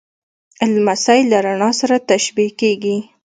لمسی 0.73 1.19
له 1.31 1.37
رڼا 1.45 1.69
سره 1.81 1.95
تشبیه 2.11 2.51
کېږي. 2.59 2.97